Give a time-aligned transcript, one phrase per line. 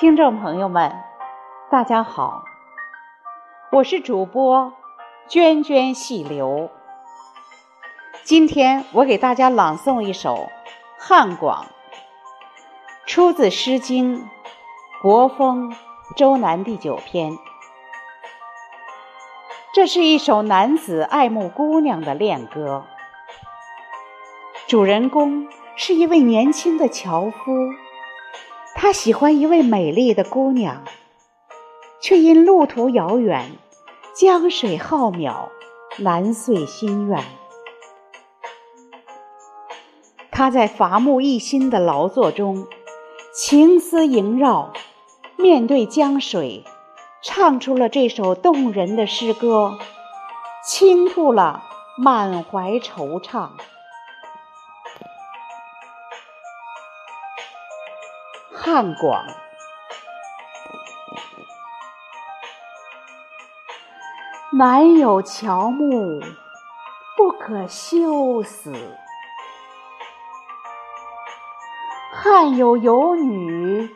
[0.00, 1.02] 听众朋友们，
[1.72, 2.44] 大家好，
[3.72, 4.72] 我是主播
[5.28, 6.70] 涓涓细流。
[8.22, 10.36] 今天我给大家朗诵一首
[11.00, 11.64] 《汉广》，
[13.08, 14.20] 出自《诗经·
[15.02, 15.72] 国风·
[16.16, 17.36] 周南》第九篇。
[19.74, 22.84] 这是一首男子爱慕姑娘的恋歌，
[24.68, 27.50] 主人公是一位年轻的樵夫。
[28.80, 30.84] 他喜欢一位美丽的姑娘，
[32.00, 33.50] 却因路途遥远，
[34.14, 35.48] 江水浩渺，
[35.96, 37.24] 难遂心愿。
[40.30, 42.68] 他在伐木一心的劳作中，
[43.34, 44.72] 情思萦绕，
[45.36, 46.62] 面对江水，
[47.20, 49.76] 唱出了这首动人的诗歌，
[50.64, 51.64] 倾吐了
[51.98, 53.48] 满怀惆怅。
[58.52, 59.24] 汉广，
[64.52, 66.20] 南有乔木，
[67.16, 68.72] 不可休死；
[72.12, 73.94] 汉有游女，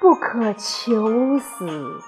[0.00, 2.00] 不可求死。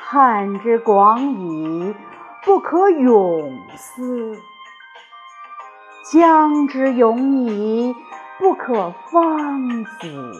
[0.00, 1.94] 汉之广矣，
[2.42, 4.36] 不可泳思；
[6.12, 7.94] 江之永矣。
[8.38, 10.32] 不可方死，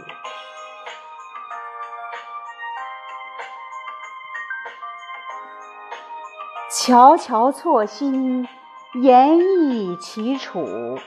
[6.70, 8.48] 悄悄错心，
[8.95, 10.98] 言意其楚。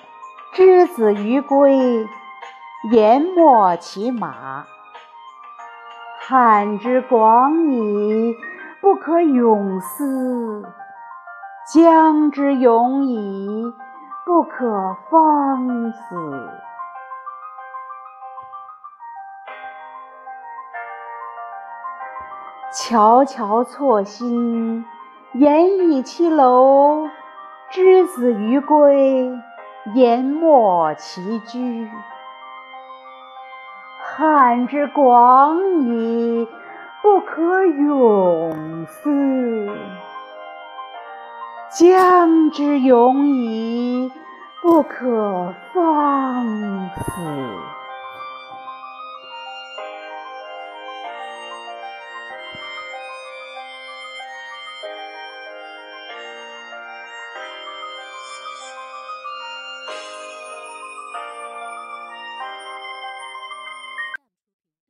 [0.54, 2.08] 之子于归，
[2.92, 4.66] 言没其马。
[6.20, 8.36] 汉之广矣，
[8.82, 10.64] 不可泳思；
[11.72, 13.74] 江之永矣，
[14.26, 16.37] 不可方死。
[22.74, 24.86] 悄悄错心，
[25.34, 27.08] 言意其楼；
[27.72, 29.32] 之子于归，
[29.96, 31.90] 言没其居。
[34.02, 36.48] 汉之广矣，
[37.02, 39.70] 不可泳思；
[41.70, 44.12] 江之永矣，
[44.62, 47.47] 不可方死。